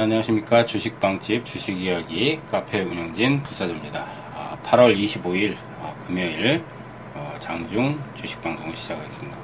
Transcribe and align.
자, 0.00 0.04
안녕하십니까. 0.04 0.64
주식방집 0.64 1.44
주식이야기 1.44 2.40
카페 2.50 2.80
운영진 2.80 3.42
부사장입니다. 3.42 4.06
아, 4.34 4.56
8월 4.62 4.96
25일 4.96 5.54
아, 5.82 5.94
금요일 6.06 6.64
어, 7.14 7.36
장중 7.38 8.02
주식방송을 8.14 8.74
시작하겠습니다. 8.74 9.36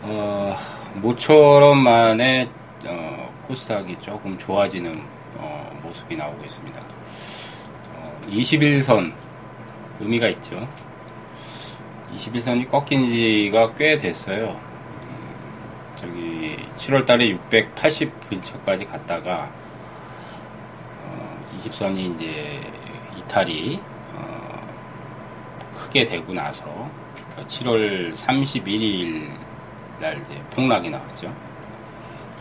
어, 0.00 0.56
모처럼 0.94 1.76
만에 1.76 2.48
어, 2.86 3.34
코스닥이 3.46 3.98
조금 4.00 4.38
좋아지는 4.38 5.02
어, 5.36 5.78
모습이 5.82 6.16
나오고 6.16 6.42
있습니다. 6.42 6.80
21선 8.28 9.12
의미가 10.00 10.28
있죠. 10.28 10.66
21선이 12.14 12.70
꺾인 12.70 13.10
지가 13.10 13.74
꽤 13.74 13.98
됐어요. 13.98 14.58
저기 16.04 16.58
7월 16.76 17.06
달에 17.06 17.30
680 17.30 18.28
근처까지 18.28 18.84
갔다가 18.84 19.50
어, 21.02 21.50
20선이 21.56 22.14
이제 22.14 22.60
이탈이 23.16 23.80
어, 24.12 24.68
크게 25.74 26.04
되고 26.04 26.34
나서 26.34 26.90
7월 27.38 28.14
31일 28.14 29.30
날 29.98 30.20
이제 30.20 30.42
폭락이 30.50 30.90
나왔죠. 30.90 31.34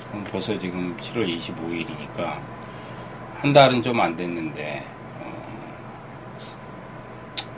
그럼 0.10 0.26
벌써 0.26 0.58
지금 0.58 0.96
7월 0.98 1.38
25일이니까 1.38 2.42
한 3.38 3.54
달은 3.54 3.82
좀 3.82 3.98
안 4.00 4.16
됐는데 4.18 4.86
어, 5.22 5.48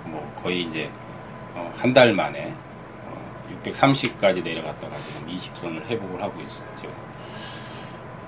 뭐 0.06 0.34
거의 0.44 0.62
이제 0.62 0.92
어, 1.56 1.74
한달 1.76 2.14
만에 2.14 2.54
630까지 3.64 4.44
내려갔다가 4.44 4.96
지금 4.98 5.28
20선을 5.28 5.86
회복을 5.88 6.22
하고 6.22 6.42
있었죠. 6.42 6.88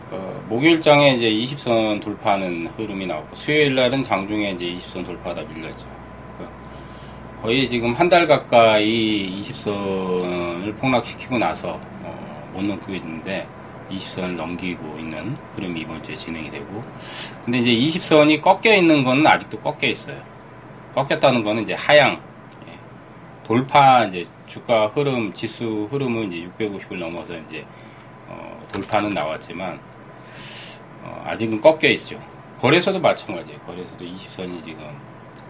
어, 0.09 0.45
목요일장에 0.47 1.15
이제 1.15 1.29
20선 1.29 2.01
돌파하는 2.01 2.67
흐름이 2.77 3.05
나왔고 3.07 3.35
수요일 3.35 3.75
날은 3.75 4.03
장중에 4.03 4.51
이제 4.51 4.65
20선 4.65 5.05
돌파하다 5.05 5.41
밀렸죠. 5.53 5.85
그 6.37 6.47
거의 7.41 7.67
지금 7.67 7.93
한 7.93 8.09
달 8.09 8.25
가까이 8.27 9.41
20선을 9.41 10.77
폭락시키고 10.77 11.37
나서 11.37 11.79
어, 12.03 12.49
못 12.53 12.63
넘고 12.63 12.93
있는데 12.95 13.47
20선을 13.91 14.35
넘기고 14.35 14.97
있는 14.99 15.37
흐름이 15.55 15.81
이번 15.81 16.01
주에 16.03 16.15
진행이 16.15 16.51
되고 16.51 16.83
근데 17.45 17.59
이제 17.59 17.99
20선이 17.99 18.41
꺾여 18.41 18.73
있는 18.75 19.03
거는 19.03 19.25
아직도 19.27 19.59
꺾여 19.59 19.89
있어요. 19.89 20.21
꺾였다는 20.95 21.43
거는 21.43 21.63
이제 21.63 21.73
하향 21.73 22.21
돌파 23.45 24.03
이제 24.05 24.25
주가 24.47 24.87
흐름 24.87 25.33
지수 25.33 25.87
흐름은 25.91 26.31
이제 26.31 26.49
650을 26.57 26.97
넘어서 26.97 27.37
이제 27.37 27.65
어, 28.27 28.65
돌파는 28.71 29.13
나왔지만 29.13 29.79
어, 31.03 31.23
아직은 31.27 31.61
꺾여 31.61 31.89
있죠. 31.91 32.19
거래소도 32.59 32.99
마찬가지예요. 32.99 33.59
거래소도 33.59 34.05
20선이 34.05 34.65
지금 34.65 34.89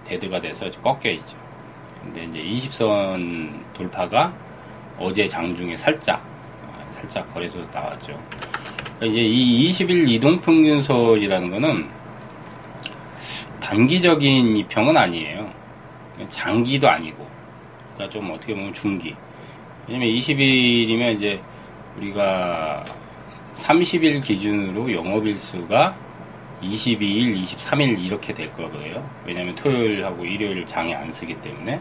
데드가 0.03 0.41
돼서 0.41 0.69
꺾여 0.69 1.11
있죠. 1.11 1.37
근데 2.01 2.23
이제 2.25 2.67
20선 2.67 3.73
돌파가 3.73 4.33
어제 4.97 5.27
장중에 5.27 5.77
살짝 5.77 6.25
어, 6.63 6.87
살짝 6.91 7.31
거래소 7.33 7.59
나왔죠. 7.71 8.19
그러니까 8.97 9.05
이제 9.05 9.21
이 9.21 9.69
20일 9.69 10.09
이동평균선이라는 10.09 11.51
거는 11.51 11.89
단기적인 13.59 14.55
이평은 14.55 14.97
아니에요. 14.97 15.52
장기도 16.30 16.89
아니고 16.89 17.27
그러니까 17.97 18.09
좀 18.09 18.30
어떻게 18.31 18.53
보면 18.53 18.73
중기. 18.73 19.15
왜냐면 19.87 20.09
20일이면 20.09 21.15
이제 21.15 21.41
우리가 21.97 22.85
30일 23.55 24.23
기준으로 24.23 24.93
영업일수가 24.93 25.97
22일, 26.61 27.43
23일 27.43 28.03
이렇게 28.03 28.33
될 28.33 28.53
거고요. 28.53 29.07
왜냐면 29.25 29.55
토요일하고 29.55 30.25
일요일 30.25 30.65
장에 30.65 30.93
안 30.93 31.11
쓰기 31.11 31.36
때문에. 31.41 31.80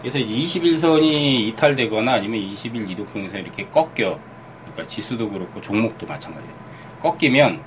그래서 0.00 0.18
21선이 0.18 1.48
이탈되거나 1.48 2.14
아니면 2.14 2.40
20일 2.40 2.90
이동평균선 2.90 3.40
이렇게 3.40 3.66
꺾여. 3.66 4.18
그러니까 4.62 4.86
지수도 4.86 5.30
그렇고 5.30 5.60
종목도 5.60 6.06
마찬가지예요. 6.06 6.54
꺾이면 7.00 7.60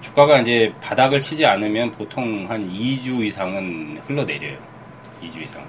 주가가 0.00 0.40
이제 0.40 0.72
바닥을 0.80 1.20
치지 1.20 1.46
않으면 1.46 1.90
보통 1.90 2.48
한 2.48 2.72
2주 2.72 3.24
이상은 3.24 3.98
흘러내려요. 4.06 4.58
2주 5.22 5.42
이상. 5.42 5.64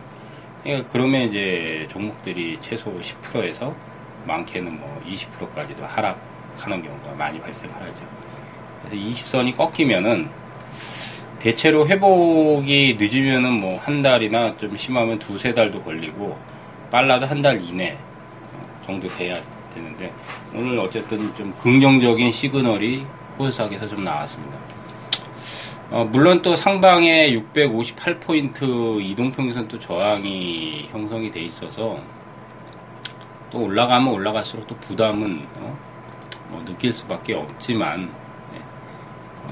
그러니까 0.65 0.89
그러면 0.91 1.29
이제 1.29 1.87
종목들이 1.91 2.59
최소 2.59 2.99
10%에서 2.99 3.81
많게는 4.23 4.79
뭐 4.79 4.99
20%까지도 5.05 5.85
하락하는 5.85 6.83
경우가 6.83 7.13
많이 7.13 7.39
발생하죠. 7.39 8.11
그래서 8.81 8.95
20선이 8.95 9.55
꺾이면은 9.55 10.35
대체로 11.39 11.87
회복이 11.87 12.97
늦으면은 12.99 13.53
뭐 13.53 13.77
한 13.77 14.01
달이나 14.01 14.57
좀 14.57 14.75
심하면 14.77 15.19
두세 15.19 15.53
달도 15.53 15.83
걸리고 15.83 16.47
빨라도 16.89 17.27
한 17.27 17.43
달 17.43 17.61
이내 17.61 18.07
정도 18.85 19.07
돼야 19.07 19.45
되는데 19.69 20.17
오늘 20.53 20.79
어쨌든 20.79 21.35
좀 21.35 21.55
긍정적인 21.57 22.31
시그널이 22.31 23.13
코스닥에서 23.37 23.87
좀 23.87 24.03
나왔습니다. 24.03 24.65
어, 25.91 26.03
물론 26.03 26.41
또 26.41 26.55
상방에 26.55 27.29
658포인트 27.29 28.99
이동평균선 29.01 29.67
또 29.67 29.77
저항이 29.77 30.89
형성이 30.91 31.31
돼 31.31 31.41
있어서 31.41 31.99
또 33.51 33.63
올라가면 33.63 34.11
올라갈수록 34.11 34.65
또 34.65 34.75
부담은 34.77 35.47
어, 35.57 35.77
뭐 36.49 36.65
느낄 36.65 36.91
수밖에 36.91 37.35
없지만 37.35 38.11
네. 38.51 38.59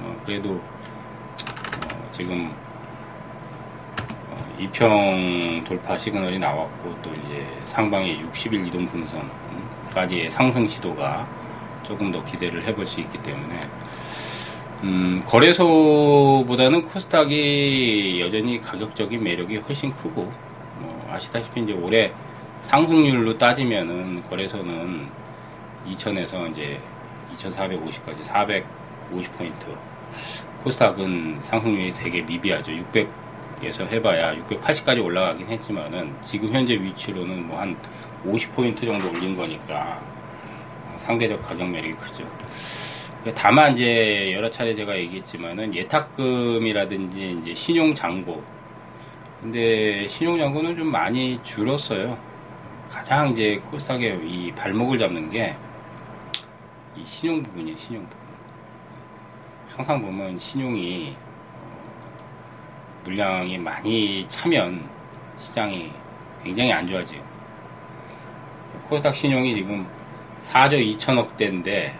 어, 0.02 0.22
그래도 0.26 0.54
어, 0.54 2.10
지금 2.12 2.52
2평 4.58 5.62
어, 5.62 5.64
돌파 5.66 5.96
시그널이 6.00 6.40
나왔고 6.40 6.96
또 7.04 7.12
이제 7.12 7.48
상방에 7.66 8.20
60일 8.24 8.68
이동평균선까지의 8.68 10.32
상승 10.32 10.68
시도가 10.68 11.28
조금 11.84 12.12
더 12.12 12.24
기대를 12.24 12.64
해볼 12.66 12.88
수 12.88 13.02
있기 13.02 13.22
때문에 13.22 13.62
음, 14.84 15.24
거래소보다는 15.26 16.82
코스닥이 16.82 18.20
여전히 18.20 18.60
가격적인 18.60 19.24
매력이 19.24 19.58
훨씬 19.58 19.94
크고, 19.94 20.22
뭐 20.80 21.10
아시다시피 21.10 21.62
이제 21.62 21.72
올해 21.72 22.12
상승률로 22.62 23.38
따지면은 23.38 24.24
거래소는 24.24 25.08
2000에서 25.88 26.52
이제 26.52 26.80
2450까지 27.38 28.22
450포인트. 28.24 29.74
코스닥은 30.64 31.40
상승률이 31.42 31.94
되게 31.94 32.22
미비하죠. 32.22 32.72
600에서 32.74 33.88
해봐야 33.90 34.36
680까지 34.36 35.04
올라가긴 35.04 35.48
했지만은 35.48 36.14
지금 36.22 36.50
현재 36.54 36.74
위치로는 36.74 37.48
뭐 37.48 37.60
한 37.60 37.78
50포인트 38.26 38.86
정도 38.86 39.10
올린 39.10 39.36
거니까 39.36 40.02
상대적 40.98 41.42
가격 41.42 41.70
매력이 41.70 41.94
크죠. 41.96 42.26
그 43.24 43.34
다만 43.34 43.74
이제 43.74 44.34
여러 44.34 44.50
차례 44.50 44.76
제가 44.76 44.98
얘기했지만은 44.98 45.74
예탁금이라든지 45.74 47.40
이제 47.42 47.54
신용 47.54 47.94
잔고 47.94 48.44
근데 49.42 50.08
신용 50.08 50.38
잔고는 50.38 50.78
좀 50.78 50.92
많이 50.92 51.40
줄었어요. 51.44 52.18
가장 52.90 53.30
이제 53.32 53.62
코스닥의 53.70 54.20
이 54.28 54.52
발목을 54.54 54.98
잡는 54.98 55.30
게 55.30 55.56
이 56.96 57.04
신용 57.04 57.42
부분이에요. 57.42 57.76
신용 57.76 58.08
부분. 58.08 58.24
항상 59.76 60.00
보면 60.00 60.38
신용이 60.38 61.16
어, 61.18 63.02
물량이 63.04 63.58
많이 63.58 64.28
차면 64.28 64.88
시장이 65.40 65.92
굉장히 66.44 66.72
안 66.72 66.86
좋아져요. 66.86 67.20
코스닥 68.88 69.16
신용이 69.16 69.56
지금 69.56 69.88
4조 70.44 70.98
2천억 70.98 71.36
대인데 71.36 71.98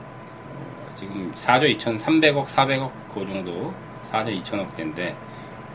지금 0.96 1.32
4조 1.36 1.78
2,300억, 1.78 2.46
400억 2.46 2.92
그 3.14 3.28
정도 3.28 3.74
4조 4.12 4.44
2천억 4.44 4.76
대인데 4.76 5.16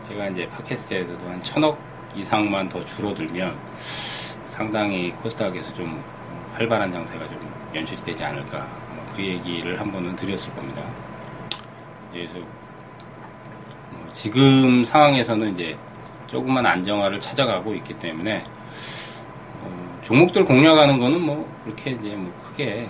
제가 0.03 0.29
이제 0.29 0.49
팟캐스트에서도 0.49 1.29
한 1.29 1.43
천억 1.43 1.79
이상만 2.15 2.69
더 2.69 2.85
줄어들면 2.85 3.57
상당히 3.79 5.11
코스닥에서 5.13 5.73
좀 5.75 6.03
활발한 6.55 6.93
장세가 6.93 7.29
좀 7.29 7.55
연출이 7.75 8.03
되지 8.03 8.25
않을까 8.25 8.67
그 9.15 9.25
얘기를 9.25 9.79
한 9.79 9.91
번은 9.91 10.17
드렸을 10.17 10.53
겁니다. 10.55 10.83
그래서 12.13 12.35
뭐 13.91 14.09
지금 14.13 14.85
상황에서는 14.85 15.55
이제 15.55 15.77
조금만 16.27 16.65
안정화를 16.65 17.21
찾아가고 17.21 17.75
있기 17.77 17.99
때문에 17.99 18.45
어 19.63 19.99
종목들 20.03 20.45
공략하는 20.45 20.99
거는 20.99 21.21
뭐 21.21 21.49
그렇게 21.65 21.93
이제 21.93 22.15
뭐 22.15 22.33
크게 22.43 22.89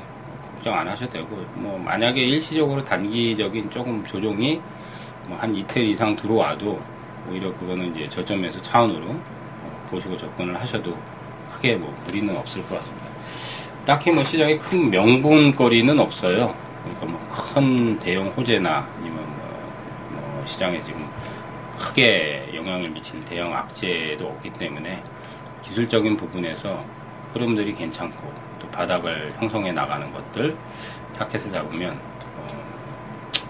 걱정 0.59 0.75
안 0.75 0.89
하셔도 0.89 1.13
되고 1.13 1.37
뭐 1.55 1.79
만약에 1.79 2.21
일시적으로 2.21 2.85
단기적인 2.85 3.71
조금 3.71 4.05
조정이 4.05 4.61
뭐 5.27 5.39
한 5.39 5.55
이틀 5.55 5.85
이상 5.85 6.17
들어와도 6.17 6.81
오히려 7.31 7.53
그거는 7.55 7.95
이제 7.95 8.09
저점에서 8.09 8.61
차원으로 8.63 9.15
보시고 9.91 10.17
접근을 10.17 10.59
하셔도 10.59 10.97
크게 11.51 11.77
뭐 11.77 11.95
무리는 12.07 12.35
없을 12.37 12.63
것 12.67 12.77
같습니다. 12.77 13.07
딱히 13.85 14.11
뭐 14.11 14.25
시장에 14.25 14.57
큰 14.57 14.91
명분거리는 14.91 15.99
없어요. 16.01 16.55
그러니까 16.83 17.07
뭐 17.07 17.19
큰 17.29 17.99
대형 17.99 18.27
호재나 18.29 18.89
아니면 18.99 19.17
뭐, 19.17 20.21
뭐 20.21 20.43
시장에 20.47 20.83
지금 20.83 21.07
크게 21.79 22.51
영향을 22.55 22.91
미칠 22.91 23.25
대형 23.25 23.55
악재도 23.55 24.27
없기 24.27 24.53
때문에 24.55 25.03
기술적인 25.63 26.17
부분에서 26.17 26.85
흐름들이 27.33 27.75
괜찮고 27.75 28.23
또 28.23 28.48
바닥을 28.79 29.35
형성해 29.39 29.73
나가는 29.73 30.13
것들 30.13 30.57
타켓을 31.17 31.53
잡으면 31.53 31.99
어, 32.37 32.47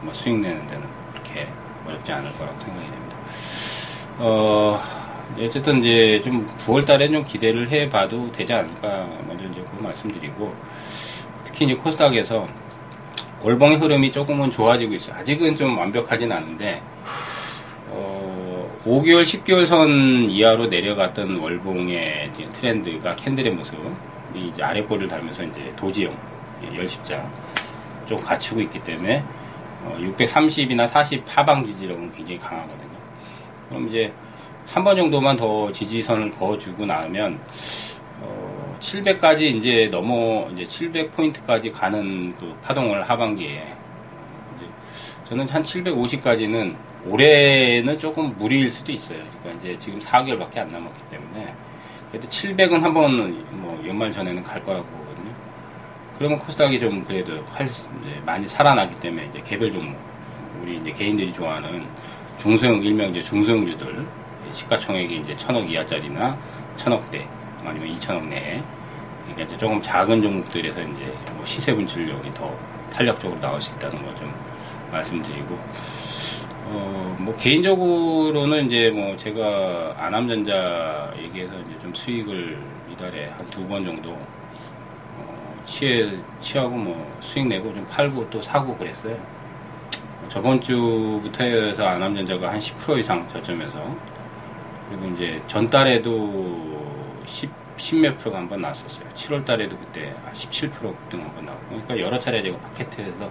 뭐 0.00 0.14
수익 0.14 0.38
내는 0.38 0.66
데는 0.66 0.82
그렇게 1.12 1.46
어렵지 1.86 2.10
않을 2.12 2.32
거라고 2.32 2.58
생각이 2.60 2.90
됩니다. 2.90 3.16
어, 4.20 4.80
어쨌든 5.38 5.80
이제 5.80 6.22
좀 6.24 6.46
9월 6.46 6.86
달에 6.86 7.08
좀 7.08 7.22
기대를 7.22 7.68
해 7.68 7.90
봐도 7.90 8.32
되지 8.32 8.54
않을까 8.54 9.06
먼저 9.26 9.44
이제 9.44 9.62
그 9.76 9.82
말씀드리고 9.82 10.54
특히 11.44 11.66
이제 11.66 11.74
코스닥에서 11.74 12.48
월봉의 13.42 13.78
흐름이 13.78 14.10
조금은 14.10 14.50
좋아지고 14.50 14.94
있어요. 14.94 15.16
아직은 15.16 15.56
좀 15.56 15.76
완벽하진 15.76 16.32
않은데 16.32 16.80
어, 17.88 18.80
5개월, 18.86 19.24
10개월 19.24 19.66
선 19.66 20.30
이하로 20.30 20.68
내려갔던 20.68 21.36
월봉의 21.38 22.32
트렌드가 22.54 23.10
캔들의 23.10 23.52
모습 23.52 23.76
이 24.38 24.48
이제 24.48 24.62
아래꼴을 24.62 25.08
달면서 25.08 25.42
이제 25.44 25.72
도지형 25.76 26.16
예, 26.64 26.76
열십자 26.78 27.30
좀 28.06 28.18
갖추고 28.18 28.60
있기 28.62 28.82
때문에 28.84 29.22
어, 29.84 29.96
630이나 30.00 30.88
40 30.88 31.24
하방 31.26 31.64
지지력은 31.64 32.12
굉장히 32.12 32.38
강하거든요. 32.38 32.98
그럼 33.68 33.88
이제 33.88 34.12
한 34.66 34.84
번 34.84 34.96
정도만 34.96 35.36
더 35.36 35.72
지지선을 35.72 36.30
그어주고 36.32 36.84
나면 36.84 37.40
어, 38.20 38.76
700까지 38.80 39.42
이제 39.42 39.88
넘어 39.90 40.48
이제 40.50 40.64
700 40.64 41.12
포인트까지 41.16 41.72
가는 41.72 42.34
그 42.34 42.54
파동을 42.62 43.02
하반기에 43.08 43.76
저는 45.28 45.48
한 45.48 45.62
750까지는 45.62 46.74
올해는 47.06 47.98
조금 47.98 48.34
무리일 48.38 48.70
수도 48.70 48.92
있어요. 48.92 49.18
그러니까 49.42 49.62
이제 49.62 49.78
지금 49.78 49.98
4개월밖에 49.98 50.58
안 50.58 50.72
남았기 50.72 51.02
때문에 51.10 51.54
그래도 52.10 52.26
700은 52.28 52.80
한번 52.80 53.44
뭐 53.50 53.82
연말 53.86 54.10
전에는 54.10 54.42
갈 54.42 54.62
거라고 54.62 54.84
보거든요. 54.86 55.32
그러면 56.16 56.38
코스닥이 56.38 56.80
좀 56.80 57.04
그래도 57.04 57.44
할, 57.52 57.68
많이 58.24 58.46
살아나기 58.46 58.98
때문에 58.98 59.26
이제 59.26 59.40
개별 59.44 59.70
종목 59.72 59.96
우리 60.62 60.78
이제 60.78 60.90
개인들이 60.92 61.32
좋아하는 61.32 61.86
중소형 62.38 62.82
일명 62.82 63.08
이제 63.08 63.22
중소형주들 63.22 64.06
시가총액이 64.52 65.14
이제 65.14 65.36
천억 65.36 65.70
이하짜리나 65.70 66.36
천억대 66.76 67.28
아니면 67.64 67.88
이천억 67.88 68.26
내에 68.26 68.62
그러니까 69.24 69.42
이제 69.44 69.56
조금 69.58 69.80
작은 69.82 70.22
종목들에서 70.22 70.80
이제 70.80 71.14
뭐 71.34 71.44
시세 71.44 71.74
분출력이 71.74 72.32
더 72.32 72.56
탄력적으로 72.90 73.38
나올 73.40 73.60
수 73.60 73.70
있다는 73.74 73.96
거좀 73.96 74.32
말씀드리고 74.90 75.58
어 76.70 76.98
뭐 77.20 77.34
개인적으로는 77.36 78.66
이제 78.66 78.90
뭐 78.90 79.16
제가 79.16 79.94
안암전자 79.98 81.12
얘기해서 81.18 81.58
이제 81.60 81.78
좀 81.80 81.92
수익을 81.92 82.58
이달에 82.92 83.24
한 83.36 83.50
두 83.50 83.66
번 83.68 83.84
정도 83.84 84.12
어 84.12 85.62
취해 85.66 86.10
취하고 86.40 86.70
뭐 86.76 87.16
수익 87.20 87.48
내고 87.48 87.74
좀 87.74 87.86
팔고 87.90 88.30
또 88.30 88.40
사고 88.42 88.76
그랬어요. 88.76 89.16
저번 90.28 90.60
주부터 90.60 91.44
해서 91.44 91.86
안암전자가 91.86 92.50
한 92.52 92.58
10% 92.58 92.98
이상 92.98 93.26
저점에서 93.28 93.96
그리고 94.88 95.08
이제 95.14 95.42
전달에도 95.46 97.22
10, 97.26 97.50
10몇 97.76 98.16
프로가 98.18 98.38
한 98.38 98.48
번 98.48 98.60
났었어요. 98.60 99.06
7월 99.14 99.44
달에도 99.44 99.76
그때 99.78 100.14
17% 100.34 100.70
급등 100.80 101.20
한 101.22 101.34
번 101.34 101.46
나오고. 101.46 101.66
그러니까 101.68 101.98
여러 102.00 102.18
차례 102.18 102.42
제가 102.42 102.58
파켓에서 102.58 103.30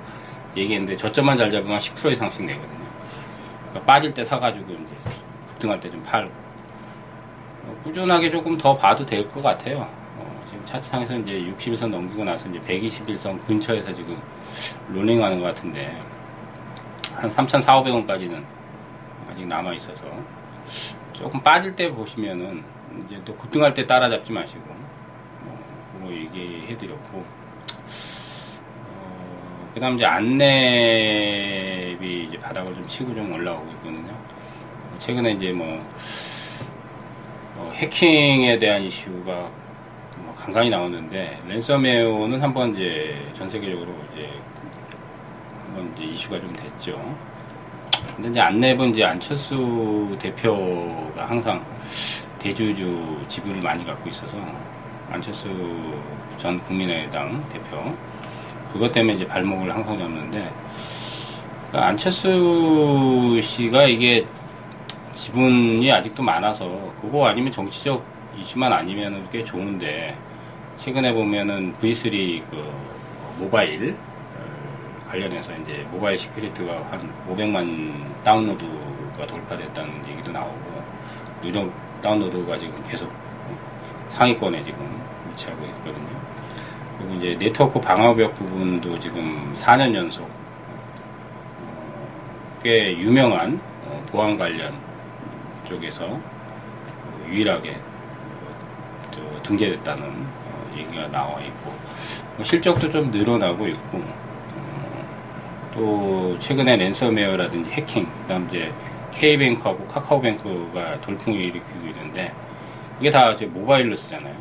얘기했는데 0.55 0.95
저점만 0.97 1.37
잘 1.37 1.51
잡으면 1.51 1.79
10% 1.79 2.11
이상씩 2.13 2.45
내거든요. 2.45 2.86
그러니까 3.69 3.85
빠질 3.85 4.13
때 4.13 4.23
사가지고 4.23 4.73
이제 4.73 4.83
급등할 5.49 5.79
때 5.79 5.89
좀 5.89 6.01
팔고. 6.03 6.31
어, 7.65 7.75
꾸준하게 7.83 8.29
조금 8.29 8.57
더 8.57 8.77
봐도 8.77 9.05
될 9.05 9.29
것 9.29 9.41
같아요. 9.41 9.79
어, 10.17 10.43
지금 10.49 10.63
차트상에서 10.65 11.17
이제 11.19 11.33
60일선 11.55 11.89
넘기고 11.89 12.23
나서 12.23 12.47
이제 12.49 12.59
121선 12.59 13.45
근처에서 13.45 13.93
지금 13.93 14.17
롤링 14.89 15.21
하는 15.23 15.39
것 15.39 15.47
같은데 15.47 15.99
한 17.13 17.29
3,400원까지는 17.31 18.43
아직 19.29 19.45
남아 19.47 19.73
있어서 19.73 20.05
조금 21.13 21.41
빠질 21.41 21.75
때 21.75 21.91
보시면은 21.91 22.63
이제 23.07 23.19
또 23.25 23.35
급등할 23.35 23.73
때 23.73 23.85
따라잡지 23.85 24.31
마시고 24.31 24.63
뭐 25.41 25.59
그거 25.93 26.11
얘기해드렸고 26.13 27.25
어, 28.87 29.69
그다음 29.73 29.95
이제 29.95 30.05
안내 30.05 31.76
비 31.97 32.25
이제 32.25 32.37
바닥을 32.37 32.73
좀 32.75 32.87
치고 32.87 33.13
좀 33.13 33.31
올라오고 33.31 33.69
있거든요. 33.71 34.13
최근에 34.99 35.31
이제 35.33 35.51
뭐 35.51 35.67
어, 37.55 37.71
해킹에 37.73 38.57
대한 38.57 38.83
이슈가 38.83 39.49
뭐 40.19 40.33
간간히 40.35 40.69
나오는데 40.69 41.41
랜섬웨어는 41.47 42.41
한번 42.41 42.75
이제 42.75 43.15
전 43.33 43.49
세계적으로 43.49 43.93
이제 44.13 44.29
한번 45.65 45.91
이제 45.95 46.03
이슈가 46.05 46.39
좀 46.39 46.53
됐죠. 46.53 47.15
근데 48.15 48.29
이제 48.29 48.39
안내분 48.39 48.89
이제 48.89 49.03
안철수 49.03 50.15
대표가 50.19 51.29
항상 51.29 51.63
대주주 52.39 53.25
지분을 53.27 53.61
많이 53.61 53.85
갖고 53.85 54.09
있어서 54.09 54.37
안철수 55.11 55.49
전 56.37 56.59
국민의당 56.59 57.47
대표 57.49 57.95
그것 58.71 58.91
때문에 58.91 59.15
이제 59.15 59.27
발목을 59.27 59.73
항상 59.73 59.97
잡는데 59.97 60.51
그러니까 61.67 61.87
안철수 61.87 63.39
씨가 63.41 63.83
이게 63.85 64.25
지분이 65.13 65.91
아직도 65.91 66.23
많아서 66.23 66.93
그거 67.01 67.27
아니면 67.27 67.51
정치적 67.51 68.03
이슈만 68.37 68.71
아니면 68.71 69.27
꽤 69.31 69.43
좋은데 69.43 70.15
최근에 70.77 71.11
보면은 71.13 71.73
V3 71.79 72.43
그 72.49 72.71
모바일 73.39 73.97
관련해서 75.09 75.51
이제 75.57 75.85
mobile 75.91 76.17
security가 76.17 76.73
한 76.91 77.13
500만 77.29 78.23
다운로드가 78.23 79.25
돌파됐다는 79.27 80.07
얘기도 80.09 80.31
나오고 80.31 80.83
누적 81.41 81.71
다운로드가 82.01 82.57
지금 82.57 82.83
계속 82.87 83.11
상위권에 84.09 84.63
지금 84.63 85.01
위치하고 85.31 85.65
있거든요. 85.65 86.17
그리고 86.97 87.15
이제 87.15 87.37
네트워크 87.37 87.79
방어벽 87.79 88.33
부분도 88.35 88.97
지금 88.99 89.53
4년 89.55 89.93
연속 89.95 90.23
어, 90.23 90.46
꽤 92.67 92.97
유명한 92.97 93.61
어, 93.85 94.05
보안 94.07 94.37
관련 94.37 94.77
쪽에서 95.69 96.19
유일하게 97.29 97.77
등재됐다는 99.41 100.03
어, 100.03 100.73
얘기가 100.75 101.07
나와 101.07 101.39
있고 101.39 101.71
뭐 102.35 102.43
실적도 102.43 102.89
좀 102.89 103.09
늘어나고 103.09 103.69
있고 103.69 104.03
또 105.73 106.37
최근에 106.39 106.75
랜섬웨어라든지 106.75 107.71
해킹, 107.71 108.05
그다음 108.23 108.49
이제 108.49 108.73
K뱅크하고 109.13 109.87
카카오뱅크가 109.87 110.99
돌풍을 110.99 111.39
일으키고 111.39 111.87
있는데 111.87 112.33
그게 112.97 113.09
다 113.09 113.31
이제 113.31 113.45
모바일로 113.45 113.95
쓰잖아요. 113.95 114.35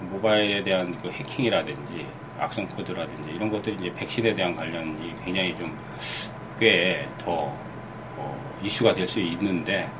모바일에 0.00 0.62
대한 0.62 0.96
그 1.02 1.10
해킹이라든지 1.10 2.06
악성 2.38 2.66
코드라든지 2.68 3.32
이런 3.32 3.50
것들이 3.50 3.76
이제 3.78 3.92
백신에 3.92 4.32
대한 4.32 4.56
관련이 4.56 5.14
굉장히 5.22 5.54
좀 5.54 5.76
꽤더 6.62 7.32
어, 8.16 8.58
이슈가 8.62 8.92
될 8.92 9.08
수 9.08 9.18
있는데 9.18 9.90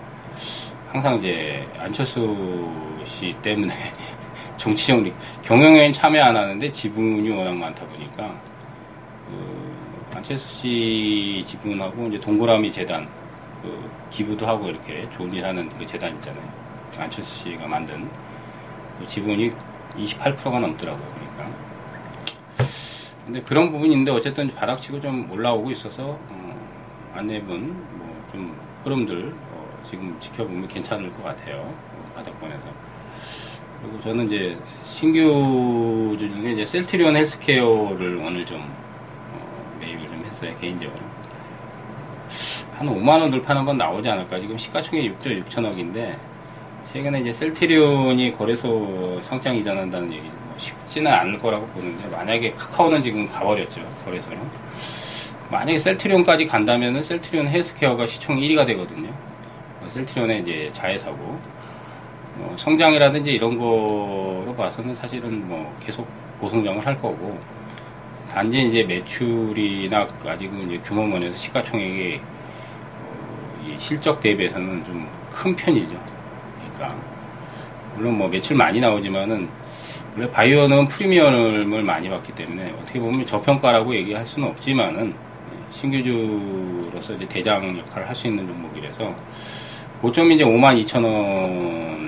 항상 0.92 1.18
이제 1.18 1.66
안철수 1.76 2.70
씨 3.04 3.34
때문에 3.42 3.74
정치적 4.56 5.02
경영에 5.42 5.90
참여 5.90 6.22
안 6.22 6.36
하는데 6.36 6.70
지분이 6.70 7.28
워낙 7.30 7.56
많다 7.56 7.84
보니까 7.86 8.40
그 9.26 10.14
안철수 10.14 10.54
씨 10.54 11.42
지분하고 11.44 12.06
이제 12.08 12.20
동그라미 12.20 12.70
재단 12.70 13.08
그 13.60 13.90
기부도 14.10 14.46
하고 14.46 14.68
이렇게 14.68 15.08
좋은 15.16 15.32
일 15.32 15.44
하는 15.44 15.68
그 15.70 15.84
재단 15.84 16.14
있잖아요. 16.14 16.48
안철수 16.96 17.42
씨가 17.44 17.66
만든 17.66 18.08
그 19.00 19.06
지분이 19.06 19.50
28%가 19.96 20.60
넘더라고요. 20.60 21.08
그러니까. 21.08 21.56
근데 23.24 23.40
그런 23.42 23.70
부분이 23.72 23.92
있는데 23.92 24.12
어쨌든 24.12 24.46
바닥치고 24.48 25.00
좀 25.00 25.30
올라오고 25.30 25.70
있어서 25.70 26.18
어, 27.12 27.18
안내분 27.18 27.86
뭐 27.98 28.12
좀 28.32 28.56
흐름들 28.84 29.34
어, 29.52 29.82
지금 29.88 30.16
지켜보면 30.18 30.66
괜찮을 30.66 31.12
것 31.12 31.22
같아요. 31.22 31.58
어, 31.58 32.12
바닥권에서. 32.16 32.64
그리고 33.82 34.00
저는 34.00 34.24
이제 34.24 34.56
신규 34.84 36.16
중에 36.18 36.52
이제 36.52 36.64
셀트리온 36.64 37.16
헬스케어를 37.16 38.16
오늘 38.16 38.46
좀 38.46 38.72
매입을 39.80 40.08
좀 40.08 40.24
했어요 40.24 40.56
개인적으로 40.60 41.00
한 42.76 42.86
5만원 42.86 43.32
돌파는 43.32 43.64
건 43.64 43.76
나오지 43.76 44.08
않을까 44.08 44.38
지금 44.38 44.56
시가총액 44.56 45.18
6조 45.18 45.44
6천억인데 45.44 46.16
최근에 46.84 47.22
이제 47.22 47.32
셀트리온이 47.32 48.30
거래소 48.32 49.20
상장 49.22 49.56
이전한다는 49.56 50.12
얘기 50.12 50.28
뭐 50.28 50.54
쉽지는 50.56 51.12
않을 51.12 51.40
거라고 51.40 51.66
보는데 51.66 52.06
만약에 52.06 52.52
카카오는 52.52 53.02
지금 53.02 53.28
가버렸죠 53.28 53.80
거래소는 54.04 54.38
만약에 55.52 55.78
셀트리온까지 55.78 56.46
간다면은 56.46 57.02
셀트리온 57.02 57.46
헬스케어가 57.46 58.06
시총 58.06 58.38
1위가 58.38 58.66
되거든요 58.66 59.10
뭐 59.78 59.86
셀트리온의 59.86 60.40
이제 60.42 60.70
자회사고 60.72 61.40
뭐 62.34 62.54
성장이라든지 62.56 63.32
이런 63.32 63.58
거로 63.58 64.54
봐서는 64.56 64.94
사실은 64.94 65.46
뭐 65.46 65.74
계속 65.80 66.08
고성장을 66.40 66.84
할 66.84 67.00
거고 67.00 67.38
단지 68.28 68.62
이제 68.62 68.82
매출이나 68.82 70.08
아직은 70.26 70.70
이제 70.70 70.80
규모 70.82 71.06
면에서 71.06 71.38
시가총액이 71.38 72.18
어, 72.18 73.66
이 73.66 73.78
실적 73.78 74.20
대비해서는 74.20 74.84
좀 74.84 75.22
큰 75.32 75.56
편이죠. 75.56 75.98
그러니까 76.74 76.96
물론 77.96 78.18
뭐 78.18 78.28
매출 78.28 78.56
많이 78.56 78.80
나오지만은 78.80 79.48
원래 80.14 80.30
바이오는 80.30 80.86
프리미엄을 80.86 81.82
많이 81.82 82.08
받기 82.08 82.34
때문에 82.34 82.74
어떻게 82.80 83.00
보면 83.00 83.24
저평가라고 83.26 83.94
얘기할 83.96 84.26
수는 84.26 84.48
없지만은 84.48 85.14
예, 85.14 85.31
신규주로서 85.72 87.14
이제 87.14 87.26
대장 87.26 87.76
역할을 87.78 88.06
할 88.08 88.14
수 88.14 88.26
있는 88.26 88.46
종목이라서 88.46 89.14
고점이 90.02 90.34
이제 90.34 90.44
5만 90.44 90.82
2천 90.84 91.02
원대거든요. 91.04 92.04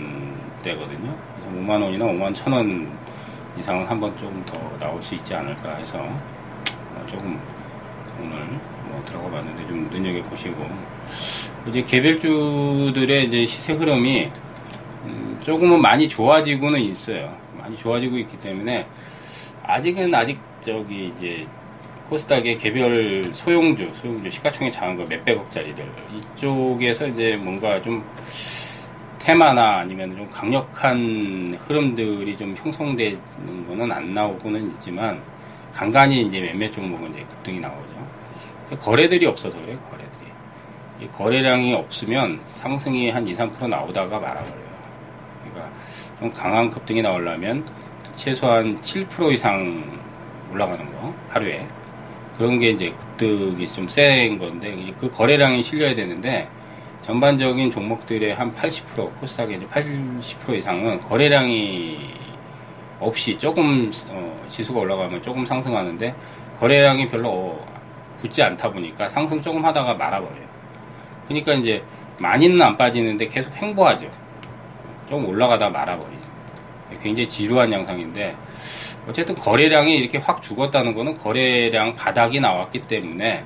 그래서 1.36 1.50
5만 1.56 1.82
원이나 1.82 2.04
5만 2.06 2.32
1천 2.34 2.52
원 2.52 2.92
이상은 3.58 3.86
한번 3.86 4.14
조금 4.18 4.44
더 4.44 4.58
나올 4.78 5.02
수 5.02 5.14
있지 5.14 5.34
않을까 5.34 5.76
해서 5.76 5.98
어, 5.98 7.04
조금 7.06 7.40
오늘 8.20 8.36
뭐 8.88 9.02
들어가 9.06 9.30
봤는데 9.30 9.66
좀 9.66 9.88
눈여겨 9.90 10.22
보시고 10.28 10.66
이제 11.68 11.82
개별주들의 11.82 13.24
이제 13.26 13.46
시세 13.46 13.72
흐름이 13.72 14.30
음, 15.04 15.38
조금은 15.40 15.80
많이 15.80 16.06
좋아지고는 16.08 16.80
있어요. 16.80 17.34
많이 17.58 17.76
좋아지고 17.76 18.18
있기 18.18 18.38
때문에 18.40 18.86
아직은 19.62 20.14
아직 20.14 20.38
저기 20.60 21.12
이제 21.16 21.46
코스닥의 22.14 22.56
개별 22.56 23.24
소용주, 23.32 23.90
소용주 23.94 24.30
시가총액 24.30 24.72
작은 24.72 24.96
거 24.96 25.04
몇백억짜리들 25.04 25.84
이쪽에서 26.14 27.08
이제 27.08 27.36
뭔가 27.36 27.80
좀 27.80 28.04
테마나 29.18 29.78
아니면 29.78 30.14
좀 30.16 30.30
강력한 30.30 31.56
흐름들이 31.58 32.36
좀 32.36 32.54
형성되는 32.56 33.66
거는 33.66 33.90
안 33.90 34.14
나오고는 34.14 34.70
있지만 34.74 35.20
간간히 35.72 36.22
이제 36.22 36.40
몇몇 36.40 36.70
종목은 36.70 37.14
이제 37.14 37.24
급등이 37.24 37.58
나오죠. 37.58 38.06
거래들이 38.80 39.26
없어서 39.26 39.60
그래요, 39.60 39.78
거래들이. 39.90 40.24
이 41.00 41.06
거래량이 41.08 41.74
없으면 41.74 42.40
상승이 42.54 43.10
한 43.10 43.26
2, 43.26 43.34
3% 43.34 43.68
나오다가 43.68 44.20
말아버려요. 44.20 44.64
그러니까 45.42 45.72
좀 46.20 46.30
강한 46.30 46.70
급등이 46.70 47.02
나오려면 47.02 47.64
최소한 48.14 48.80
7% 48.80 49.32
이상 49.32 49.98
올라가는 50.52 50.84
거, 50.92 51.12
하루에. 51.30 51.66
그런 52.36 52.58
게 52.58 52.70
이제 52.70 52.90
급등이 52.92 53.66
좀 53.68 53.88
센 53.88 54.38
건데, 54.38 54.92
그 54.98 55.10
거래량이 55.10 55.62
실려야 55.62 55.94
되는데, 55.94 56.48
전반적인 57.02 57.70
종목들의 57.70 58.34
한 58.34 58.54
80%, 58.54 59.20
코스닥의 59.20 59.58
이제 59.58 59.66
80% 59.66 60.54
이상은 60.58 61.00
거래량이 61.00 62.14
없이 63.00 63.36
조금, 63.38 63.92
어, 64.08 64.44
지수가 64.48 64.80
올라가면 64.80 65.22
조금 65.22 65.44
상승하는데, 65.46 66.14
거래량이 66.58 67.08
별로 67.10 67.58
붙지 68.18 68.42
않다 68.42 68.70
보니까 68.70 69.08
상승 69.10 69.40
조금 69.42 69.64
하다가 69.64 69.94
말아버려요. 69.94 70.48
그러니까 71.28 71.52
이제 71.54 71.82
많이는 72.18 72.60
안 72.62 72.76
빠지는데 72.76 73.26
계속 73.26 73.54
횡보하죠. 73.60 74.10
좀 75.08 75.26
올라가다 75.26 75.68
말아버리죠. 75.68 76.24
굉장히 77.02 77.28
지루한 77.28 77.70
양상인데, 77.72 78.34
어쨌든 79.08 79.34
거래량이 79.34 79.96
이렇게 79.96 80.18
확 80.18 80.40
죽었다는 80.42 80.94
거는 80.94 81.14
거래량 81.18 81.94
바닥이 81.94 82.40
나왔기 82.40 82.80
때문에 82.82 83.44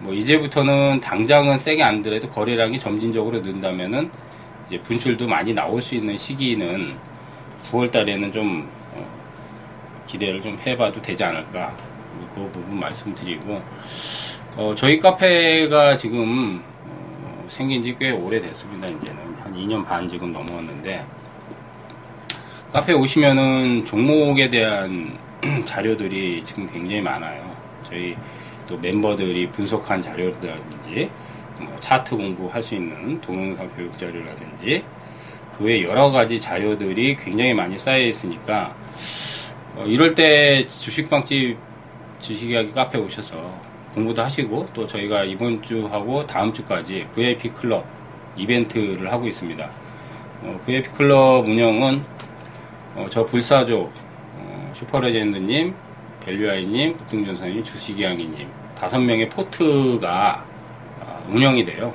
뭐 0.00 0.12
이제부터는 0.14 1.00
당장은 1.00 1.58
세게 1.58 1.82
안 1.82 2.02
들어도 2.02 2.28
거래량이 2.28 2.80
점진적으로 2.80 3.40
는다면은 3.40 4.10
이제 4.68 4.80
분출도 4.82 5.26
많이 5.26 5.52
나올 5.52 5.80
수 5.82 5.94
있는 5.94 6.16
시기는 6.16 6.96
9월 7.70 7.90
달에는 7.92 8.32
좀 8.32 8.68
어, 8.94 9.06
기대를 10.06 10.42
좀 10.42 10.58
해봐도 10.66 11.00
되지 11.02 11.22
않을까. 11.24 11.76
그 12.34 12.48
부분 12.52 12.78
말씀드리고. 12.80 13.60
어, 14.56 14.74
저희 14.76 14.98
카페가 14.98 15.96
지금 15.96 16.62
어, 16.84 17.44
생긴 17.48 17.82
지 17.82 17.94
꽤 17.98 18.10
오래됐습니다. 18.10 18.86
이제는 18.86 19.36
한 19.40 19.54
2년 19.54 19.84
반 19.84 20.08
지금 20.08 20.32
넘어왔는데 20.32 21.04
카페에 22.72 22.94
오시면은 22.94 23.84
종목에 23.84 24.48
대한 24.48 25.18
자료들이 25.64 26.44
지금 26.44 26.66
굉장히 26.68 27.00
많아요. 27.00 27.56
저희 27.82 28.16
또 28.68 28.78
멤버들이 28.78 29.50
분석한 29.50 30.00
자료라든지 30.00 31.10
뭐 31.58 31.76
차트 31.80 32.16
공부할 32.16 32.62
수 32.62 32.76
있는 32.76 33.20
동영상 33.20 33.68
교육 33.76 33.98
자료라든지 33.98 34.84
그 35.58 35.64
외 35.64 35.82
여러 35.82 36.10
가지 36.10 36.40
자료들이 36.40 37.16
굉장히 37.16 37.52
많이 37.52 37.78
쌓여 37.78 37.98
있으니까 38.06 38.74
어, 39.76 39.84
이럴 39.86 40.14
때 40.14 40.66
주식방집 40.68 41.58
주식이야기 42.20 42.72
카페 42.72 42.98
오셔서 42.98 43.52
공부도 43.94 44.22
하시고 44.22 44.68
또 44.72 44.86
저희가 44.86 45.24
이번 45.24 45.60
주하고 45.62 46.26
다음 46.26 46.52
주까지 46.52 47.08
VIP 47.12 47.50
클럽 47.50 47.84
이벤트를 48.36 49.10
하고 49.12 49.26
있습니다. 49.26 49.68
어, 50.42 50.60
VIP 50.64 50.90
클럽 50.90 51.46
운영은 51.48 52.02
어, 52.94 53.06
저 53.10 53.24
불사조 53.24 53.90
어, 54.36 54.72
슈퍼레전드님, 54.74 55.74
밸류아이님, 56.24 56.96
급등전선님, 56.96 57.62
주식이양이님 57.64 58.48
다섯 58.74 58.98
명의 58.98 59.28
포트가 59.28 60.44
어, 61.00 61.26
운영이 61.30 61.64
돼요. 61.64 61.94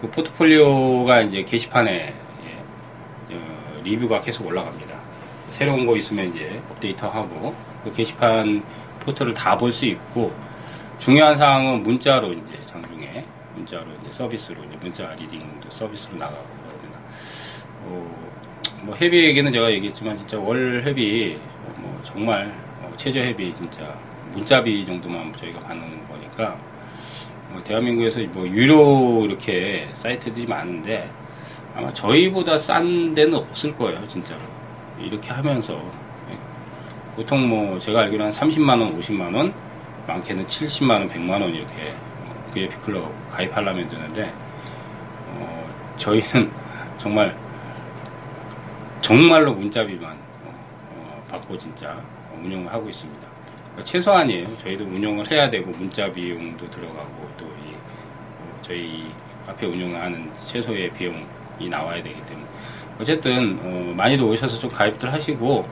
그 0.00 0.10
포트폴리오가 0.10 1.20
이제 1.22 1.42
게시판에 1.44 2.14
예, 3.30 3.34
어, 3.34 3.80
리뷰가 3.84 4.20
계속 4.20 4.46
올라갑니다. 4.46 4.98
새로운 5.50 5.86
거 5.86 5.96
있으면 5.96 6.34
이제 6.34 6.60
업데이트하고 6.70 7.54
그 7.84 7.92
게시판 7.92 8.62
포트를 9.00 9.34
다 9.34 9.56
볼 9.56 9.72
수 9.72 9.84
있고 9.86 10.32
중요한 10.98 11.36
사항은 11.36 11.82
문자로 11.82 12.32
이제 12.32 12.62
장중에 12.62 13.24
문자로 13.54 13.86
이제 14.00 14.10
서비스로 14.10 14.62
이제 14.64 14.76
문자 14.80 15.12
leading도 15.14 15.70
서비스로 15.70 16.16
드립니다. 16.18 16.98
어, 17.84 18.29
뭐 18.82 18.94
헤비 18.96 19.24
얘기는 19.24 19.52
제가 19.52 19.70
얘기했지만 19.72 20.16
진짜 20.16 20.38
월 20.38 20.82
회비 20.84 21.38
뭐 21.76 22.00
정말 22.02 22.52
어, 22.80 22.90
최저 22.96 23.20
회비 23.20 23.54
진짜 23.54 23.94
문자비 24.32 24.86
정도만 24.86 25.32
저희가 25.34 25.60
받는 25.60 26.08
거니까 26.08 26.56
어, 27.52 27.60
대한민국에서 27.62 28.20
뭐 28.32 28.48
유료 28.48 29.24
이렇게 29.26 29.88
사이트들이 29.92 30.46
많은데 30.46 31.10
아마 31.74 31.92
저희보다 31.92 32.58
싼 32.58 33.12
데는 33.12 33.34
없을 33.34 33.76
거예요 33.76 34.06
진짜로 34.08 34.40
이렇게 34.98 35.30
하면서 35.30 35.74
예. 36.30 36.38
보통 37.16 37.48
뭐 37.48 37.78
제가 37.78 38.00
알기로 38.02 38.24
한 38.24 38.32
30만원 38.32 38.98
50만원 38.98 39.52
많게는 40.06 40.46
70만원 40.46 41.10
100만원 41.10 41.54
이렇게 41.54 41.94
VIP 42.52 42.76
클럽 42.78 43.12
가입하려면 43.30 43.88
되는데 43.88 44.32
어, 45.28 45.94
저희는 45.96 46.50
정말 46.98 47.36
정말로 49.00 49.52
문자비만 49.54 50.12
어, 50.12 50.54
어, 50.94 51.24
받고 51.30 51.56
진짜 51.58 52.00
운영을 52.42 52.72
하고 52.72 52.88
있습니다. 52.88 53.20
그러니까 53.72 53.84
최소한이에요. 53.84 54.46
저희도 54.58 54.84
운영을 54.84 55.28
해야 55.30 55.48
되고 55.48 55.70
문자 55.72 56.10
비용도 56.10 56.68
들어가고 56.70 57.28
또이 57.36 57.74
어, 57.74 58.58
저희 58.62 59.10
카페 59.46 59.66
운영하는 59.66 60.30
최소의 60.46 60.90
비용이 60.92 61.68
나와야 61.68 62.02
되기 62.02 62.20
때문에 62.26 62.46
어쨌든 63.00 63.58
어, 63.62 63.94
많이도 63.96 64.28
오셔서 64.28 64.58
좀 64.58 64.70
가입들 64.70 65.12
하시고 65.12 65.66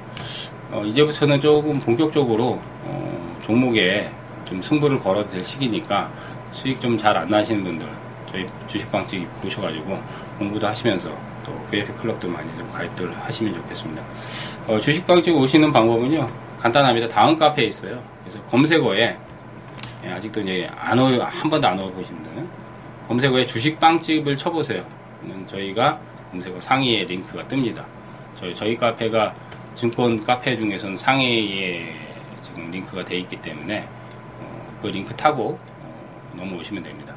어, 0.71 0.83
이제부터는 0.85 1.41
조금 1.41 1.79
본격적으로 1.81 2.61
어, 2.85 3.39
종목에 3.45 4.11
좀 4.45 4.63
승부를 4.63 4.99
걸어도 5.01 5.29
될 5.31 5.45
시기니까 5.45 6.11
수익 6.53 6.81
좀 6.81 6.97
잘 6.97 7.17
안 7.17 7.29
나시는 7.29 7.63
분들 7.63 7.87
저희 8.31 8.47
주식방집 8.67 9.27
보셔가지고 9.43 10.03
공부도 10.39 10.67
하시면서 10.67 11.11
또 11.49 11.67
VIP 11.71 11.93
클럽도 11.95 12.29
많이 12.29 12.49
좀 12.59 12.69
가입들 12.69 13.17
하시면 13.25 13.55
좋겠습니다. 13.55 14.03
어, 14.67 14.79
주식방집 14.79 15.35
오시는 15.35 15.73
방법은요 15.73 16.29
간단합니다. 16.59 17.09
다음 17.09 17.37
카페에 17.39 17.67
있어요. 17.67 18.03
그래서 18.23 18.43
검색어에 18.45 19.17
예, 20.05 20.11
아직도 20.11 20.43
이제 20.43 20.69
안 20.77 20.99
오, 20.99 21.07
한 21.23 21.51
번도 21.51 21.67
안 21.67 21.79
와보신 21.79 22.23
분은 22.23 22.49
검색어에 23.09 23.47
주식빵집을 23.47 24.37
쳐보세요. 24.37 24.85
저희가 25.47 25.99
검색어 26.31 26.61
상위에 26.61 27.05
링크가 27.05 27.45
뜹니다. 27.45 27.85
저희, 28.37 28.55
저희 28.55 28.77
카페가 28.77 29.35
증권 29.75 30.23
카페 30.23 30.57
중에서는 30.57 30.97
상위에 30.97 31.97
지금 32.43 32.71
링크가 32.71 33.05
돼 33.05 33.17
있기 33.19 33.37
때문에 33.41 33.89
어, 34.41 34.79
그 34.83 34.89
링크 34.89 35.15
타고 35.17 35.59
어, 35.81 36.35
넘어오시면 36.37 36.83
됩니다. 36.83 37.15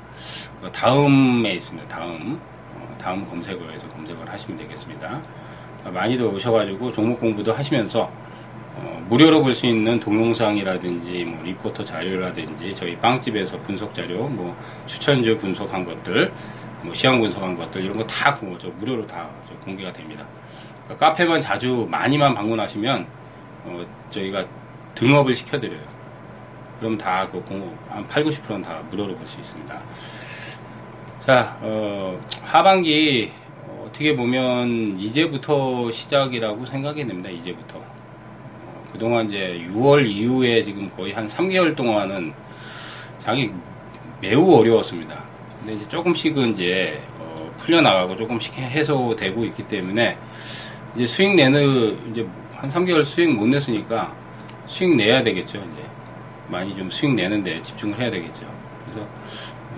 다음에 0.71 1.53
있습니다. 1.53 1.87
다음 1.87 2.39
어, 2.39 2.50
다음 3.01 3.27
검색어에서 3.27 3.87
검색을 3.89 4.29
하시면 4.31 4.57
되겠습니다. 4.57 5.21
많이도 5.85 6.31
오셔가지고 6.31 6.91
종목 6.91 7.19
공부도 7.19 7.51
하시면서 7.53 8.11
어, 8.75 9.05
무료로 9.09 9.41
볼 9.41 9.53
수 9.53 9.65
있는 9.65 9.99
동영상이라든지 9.99 11.25
뭐 11.25 11.43
리포터 11.43 11.83
자료라든지 11.83 12.73
저희 12.75 12.95
빵집에서 12.97 13.59
분석 13.61 13.93
자료, 13.93 14.27
뭐 14.27 14.55
추천주 14.85 15.37
분석한 15.39 15.83
것들, 15.83 16.31
뭐 16.83 16.93
시황 16.93 17.19
분석한 17.19 17.57
것들 17.57 17.83
이런 17.83 17.97
거다 17.97 18.35
무료로 18.79 19.05
다 19.07 19.29
공개가 19.63 19.91
됩니다. 19.91 20.25
그러니까 20.85 21.07
카페만 21.09 21.41
자주 21.41 21.87
많이만 21.89 22.33
방문하시면 22.33 23.07
어, 23.65 23.85
저희가 24.09 24.45
등업을 24.95 25.33
시켜드려요. 25.33 25.81
그럼 26.79 26.97
다 26.97 27.29
그 27.29 27.43
한 27.89 28.07
8, 28.07 28.23
90%는 28.23 28.61
다 28.61 28.81
무료로 28.89 29.15
볼 29.15 29.27
수 29.27 29.39
있습니다. 29.39 29.81
자, 31.21 31.55
어, 31.61 32.19
하반기 32.41 33.29
어, 33.67 33.87
떻게 33.93 34.15
보면 34.15 34.97
이제부터 34.99 35.91
시작이라고 35.91 36.65
생각이 36.65 37.05
됩니다. 37.05 37.29
이제부터. 37.29 37.77
어, 37.77 38.85
그동안 38.91 39.29
이제 39.29 39.63
6월 39.71 40.09
이후에 40.09 40.63
지금 40.63 40.89
거의 40.89 41.13
한 41.13 41.27
3개월 41.27 41.75
동안은 41.75 42.33
장이 43.19 43.51
매우 44.19 44.51
어려웠습니다. 44.51 45.23
근데 45.59 45.73
이제 45.73 45.87
조금씩은 45.89 46.53
이제 46.53 46.99
어, 47.19 47.53
풀려나가고 47.59 48.15
조금씩 48.15 48.55
해소되고 48.57 49.45
있기 49.45 49.67
때문에 49.67 50.17
이제 50.95 51.05
수익 51.05 51.35
내는 51.35 51.99
이제 52.09 52.27
한 52.55 52.67
3개월 52.67 53.05
수익 53.05 53.31
못 53.31 53.45
냈으니까 53.45 54.11
수익 54.65 54.95
내야 54.95 55.21
되겠죠. 55.21 55.59
이제 55.59 55.87
많이 56.47 56.75
좀 56.75 56.89
수익 56.89 57.13
내는데 57.13 57.61
집중을 57.61 57.99
해야 57.99 58.09
되겠죠. 58.09 58.51
그래서 58.85 59.07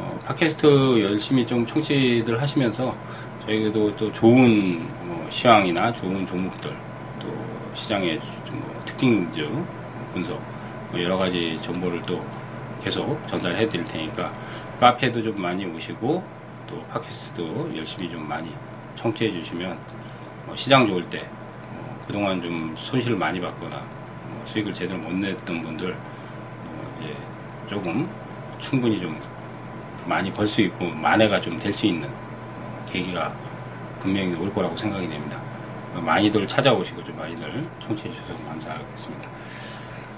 어, 0.04 0.20
팟캐스트 0.26 1.02
열심히 1.02 1.46
좀 1.46 1.66
청취들 1.66 2.42
하시면서 2.42 2.90
저희도 3.46 3.96
또 3.96 4.12
좋은 4.12 4.86
뭐 5.08 5.26
시황이나 5.30 5.94
좋은 5.94 6.28
종목들 6.28 6.76
또 7.22 7.28
시장의 7.74 8.20
뭐 8.52 8.82
특징주 8.84 9.66
분석 10.12 10.42
뭐 10.92 11.02
여러 11.02 11.18
가지 11.18 11.58
정보를 11.62 12.02
또 12.06 12.22
계속 12.84 13.18
전달해 13.28 13.66
드릴 13.68 13.86
테니까 13.86 14.34
카페도 14.80 15.24
좀 15.24 15.42
많이 15.42 15.66
오시고 15.66 16.24
또 16.68 16.84
팟캐스트도 16.90 17.78
열심히 17.78 18.12
좀 18.12 18.28
많이 18.28 18.54
청취해 18.96 19.32
주시면 19.32 19.78
뭐 20.46 20.56
시장 20.56 20.86
좋을 20.86 21.10
때뭐 21.10 22.04
그동안 22.06 22.42
좀 22.42 22.74
손실을 22.78 23.16
많이 23.16 23.40
받거나 23.40 23.78
뭐 23.78 24.42
수익을 24.46 24.74
제대로 24.74 25.00
못 25.00 25.14
냈던 25.14 25.62
분들 25.62 25.96
조금 27.68 28.10
충분히 28.60 29.00
좀 29.00 29.18
많이 30.08 30.32
벌 30.32 30.48
수 30.48 30.62
있고 30.62 30.86
만회가 30.90 31.42
좀 31.42 31.58
될 31.60 31.72
수 31.74 31.86
있는 31.86 32.10
계기가 32.92 33.34
분명히 34.00 34.36
올 34.36 34.54
거라고 34.54 34.76
생각이 34.76 35.08
됩니다. 35.08 35.40
많이들 35.96 36.48
찾아오시고 36.48 37.04
좀 37.04 37.18
많이들 37.18 37.66
청취해 37.80 38.10
주셔서 38.14 38.34
감사하겠습니다. 38.50 39.30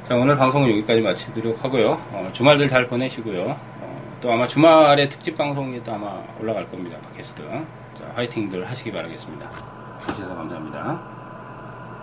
자 0.08 0.16
오늘 0.16 0.36
방송은 0.36 0.70
여기까지 0.70 1.02
마치도록 1.02 1.64
하고요. 1.64 1.92
어, 2.12 2.30
주말들 2.32 2.68
잘 2.68 2.88
보내시고요. 2.88 3.58
어, 3.82 4.18
또 4.22 4.32
아마 4.32 4.48
주말에 4.48 5.10
특집 5.10 5.36
방송이 5.36 5.84
또 5.84 5.94
아마 5.94 6.22
올라갈 6.40 6.70
겁니다. 6.70 6.98
팟캐스트. 7.02 7.44
자 7.98 8.12
화이팅들 8.16 8.68
하시기 8.70 8.92
바라겠습니다. 8.92 9.50
주셔서 10.08 10.36
감사합니다. 10.36 11.15